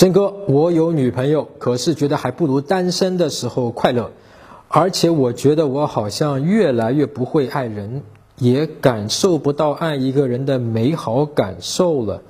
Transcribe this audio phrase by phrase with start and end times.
[0.00, 4.12] 真哥，我有女朋友，可是觉得还不如单身的时候快乐，
[4.68, 8.00] 而且我觉得我好像越来越不会爱人，
[8.38, 12.22] 也感受不到爱一个人的美好感受了。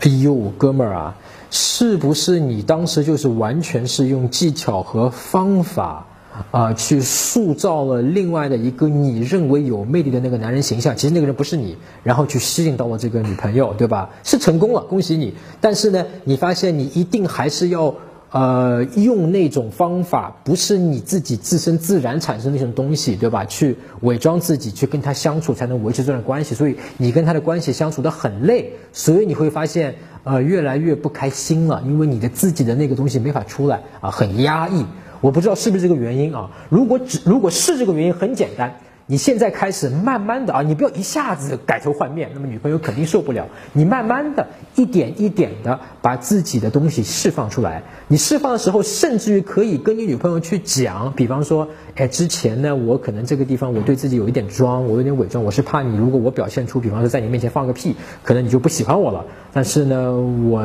[0.00, 1.16] 哎呦，哥们儿啊，
[1.48, 6.08] 是不是你当时就是完全是用技巧和方法？
[6.50, 14.10] 啊，去塑造了另外的一个你认为有魅力的那个男人形象，其实那个人不是你，然后去吸引到了这个女朋友，对吧？
[14.24, 15.34] 是成功了，恭喜你。
[15.60, 17.94] 但是呢，你发现你一定还是要
[18.30, 23.44] 呃用那种方法，不是你自己自身自然产生那种东西，对吧？
[23.44, 26.54] 去伪装自己，去跟他相处，才能维持这段关系。
[26.54, 34.84] 所以你跟他的关系相处的很累，所以你会发现呃越来越不开心了，因为你的自己的那个东西没法出来啊，很压抑。
[35.26, 36.48] 我不知道是不是这个原因啊？
[36.68, 38.72] 如果只如果是这个原因，很简单，
[39.08, 43.46] 你现在开始慢慢的啊，你不要一下子改头换面，那么女朋友肯定受不了。
[43.72, 47.84] 你慢慢的一点一点的把自己的东西释放出来。
[48.08, 59.24] 你释放的时候，甚至于可以跟你女朋友去讲，比方说，哎，之前呢，我可能这个地方我对自己有一点装，我有点伪装，我是怕你如果我表现出，比方说在你面前放个屁，可能你就不喜欢我了。
[59.52, 60.64] 但是呢，我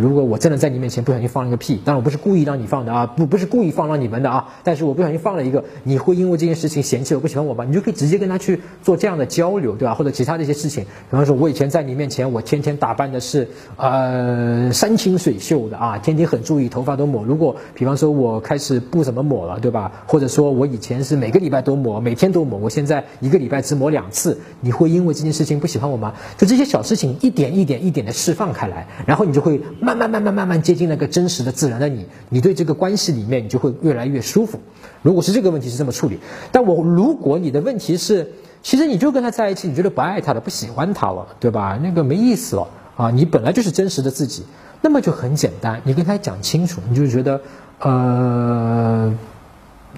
[0.00, 7.64] 如果我真的在你面前不小心放了个屁，当然我不是故意让你放的啊，不不是故意放让你们的啊，但是我不小心放了一个，你会因为这件事情嫌弃我不喜欢我吗？
[7.64, 9.94] 你就可以直接跟他去做这样的交流，对吧？
[9.94, 16.68] 或者其他的一些事情，比方说我以前在你面前，我天天打扮的是呃山清水秀的啊，天天很注意。
[16.68, 19.90] 头发都抹，如果比方说我开始不怎么抹了，对吧？
[20.06, 26.12] 或者说我以前是每个礼拜都抹，每天都抹，我现在一个礼拜只抹两次，你会因为这件事情不喜欢我吗？
[26.36, 34.58] 就这些小事情一点一点一点的释放开来，然后你就会慢慢慢慢慢慢接近那个真实的自然的你，你对这个关系里面你就会越来越舒服。
[35.02, 36.18] 如果是这个问题是这么处理，
[36.50, 41.78] 但我如果你的问题是，其实你就跟他在一起，你觉得不爱他了，不喜欢他了，对吧？
[41.82, 42.66] 那个没意思了
[42.96, 44.42] 啊，你本来就是真实的自己。
[44.80, 47.40] 那么就很简单，你跟他讲清楚，你就觉得，
[47.80, 49.12] 呃，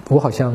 [0.09, 0.51] 我好像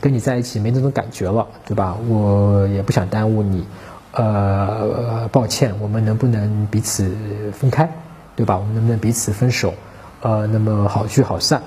[0.00, 1.96] 跟你在一起没那种感觉了，对吧？
[2.08, 3.66] 我也不想耽误你，
[4.12, 7.10] 呃，抱歉，我们能不能彼此
[7.52, 7.90] 分开，
[8.36, 8.56] 对吧？
[8.56, 9.74] 我们能不能彼此分手？
[10.20, 11.62] 呃，那么好聚好散。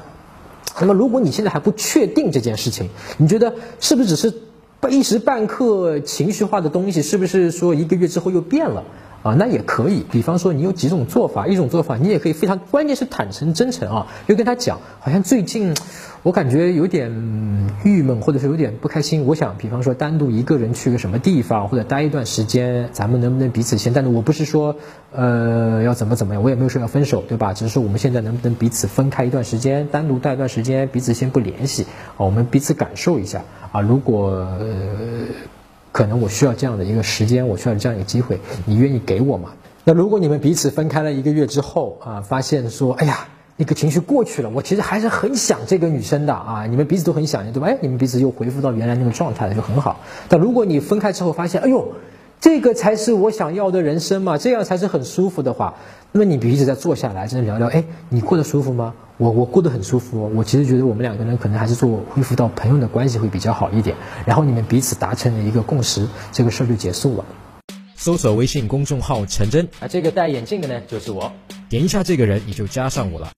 [0.80, 4.32] 那么如果你现在还不确定这件事情，你觉得是不是只是
[4.90, 7.02] 一时半刻情绪化的东西？
[7.02, 8.84] 是不是说一个月之后又变了？
[9.24, 10.06] 啊，那也可以。
[10.10, 15.74] 比方说，你有几种做法，一种做法你也可以非常，关键是坦诚真诚啊，就跟他讲，好像最近
[16.24, 17.12] 我感觉有点
[17.84, 19.26] 郁闷，或者是有点不开心。
[19.26, 24.14] 我想，比方说单独一个人去个什么地方，或者待一段时间，咱们能不能彼此先单独？
[24.14, 24.76] 我不是说
[25.12, 27.54] 呃要怎么怎么样，我也没有说要分手，对吧？
[27.54, 31.84] 只是说我们现在能不能彼此分开一段时间，单独待一段时间，彼此先不联系
[32.18, 33.82] 啊，我们彼此感受一下啊。
[33.82, 34.68] 如果呃
[35.98, 39.54] 可能我需要这样的一个时间，我需要这样一个机会，你愿意给我吗？
[39.84, 47.68] 那如果你们彼此分开了一个月之后啊，发现说，哎呀，那个情绪过去了，我其实还是很想这个女生的啊，你们彼此都很想念，对吧？
[47.70, 50.00] 哎，你们彼此又恢复到原来那个状态了，就很好。
[50.30, 51.94] 但如果你分开之后发现，哎呦。
[52.40, 55.74] 这个才是我想要的人生嘛，这样才是很舒服的话，
[56.12, 58.94] 那么你彼此再坐下来，真的聊聊，哎，你过得舒服吗？
[59.18, 63.96] 我我过得很舒服，我其实觉得我们两个人可能还是做恢复到朋友的关系会比较好一点，
[64.26, 67.26] 然后你们彼此达成了一个共识，这个事儿就结束了。
[67.96, 71.32] 搜索微信公众号陈真，啊，这个戴眼镜的呢就是我，
[71.68, 73.32] 点一下这个人你就加上我了。